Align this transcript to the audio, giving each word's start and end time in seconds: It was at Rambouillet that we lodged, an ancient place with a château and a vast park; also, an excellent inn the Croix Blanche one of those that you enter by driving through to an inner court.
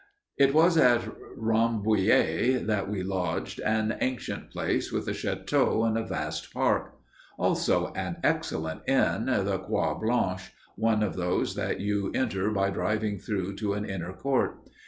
It 0.35 0.55
was 0.55 0.77
at 0.77 1.01
Rambouillet 1.37 2.65
that 2.65 2.89
we 2.89 3.03
lodged, 3.03 3.59
an 3.59 3.97
ancient 4.01 4.49
place 4.49 4.91
with 4.91 5.07
a 5.07 5.11
château 5.11 5.85
and 5.87 5.95
a 5.95 6.03
vast 6.03 6.51
park; 6.51 6.95
also, 7.37 7.93
an 7.93 8.15
excellent 8.23 8.81
inn 8.89 9.25
the 9.27 9.59
Croix 9.59 9.93
Blanche 9.93 10.53
one 10.75 11.03
of 11.03 11.15
those 11.15 11.53
that 11.53 11.81
you 11.81 12.09
enter 12.15 12.49
by 12.49 12.71
driving 12.71 13.19
through 13.19 13.57
to 13.57 13.73
an 13.73 13.85
inner 13.85 14.13
court. 14.13 14.67